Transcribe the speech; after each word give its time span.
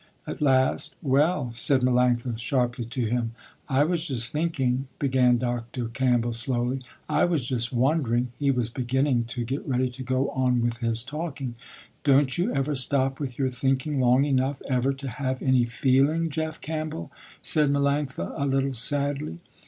At 0.25 0.41
last, 0.41 0.95
"Well," 1.03 1.51
said 1.53 1.81
Melanctha 1.81 2.39
sharply 2.39 2.85
to 2.85 3.05
him. 3.05 3.33
"I 3.69 3.83
was 3.83 4.07
just 4.07 4.31
thinking" 4.31 4.87
began 4.97 5.37
Dr. 5.37 5.89
Campbell 5.89 6.33
slowly, 6.33 6.79
"I 7.07 7.25
was 7.25 7.47
just 7.47 7.71
wondering," 7.71 8.29
he 8.39 8.49
was 8.49 8.71
beginning 8.71 9.25
to 9.25 9.43
get 9.43 9.63
ready 9.67 9.91
to 9.91 10.01
go 10.01 10.31
on 10.31 10.59
with 10.59 10.77
his 10.79 11.03
talking. 11.03 11.53
"Don't 12.03 12.35
you 12.35 12.51
ever 12.51 12.73
stop 12.73 13.19
with 13.19 13.37
your 13.37 13.51
thinking 13.51 13.99
long 13.99 14.25
enough 14.25 14.59
ever 14.67 14.91
to 14.91 15.07
have 15.07 15.43
any 15.43 15.65
feeling 15.65 16.31
Jeff 16.31 16.59
Campbell," 16.61 17.11
said 17.43 17.69
Melanctha 17.69 18.33
a 18.35 18.47
little 18.47 18.73
sadly. 18.73 19.37